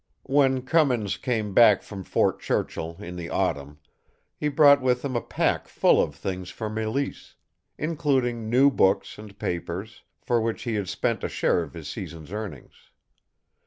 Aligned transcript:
When 0.25 0.63
Cummins 0.63 1.15
came 1.17 1.53
back 1.53 1.83
from 1.83 2.03
Fort 2.03 2.39
Churchill 2.39 2.95
in 2.97 3.17
the 3.17 3.29
autumn, 3.29 3.77
he 4.35 4.47
brought 4.47 4.81
with 4.81 5.05
him 5.05 5.15
a 5.15 5.21
pack 5.21 5.67
full 5.67 6.01
of 6.01 6.15
things 6.15 6.49
for 6.49 6.71
Mélisse, 6.71 7.35
including 7.77 8.49
new 8.49 8.71
books 8.71 9.19
and 9.19 9.37
papers, 9.37 10.01
for 10.19 10.41
which 10.41 10.63
he 10.63 10.73
had 10.73 10.89
spent 10.89 11.23
a 11.23 11.29
share 11.29 11.61
of 11.61 11.75
his 11.75 11.87
season's 11.87 12.31
earnings. 12.31 12.73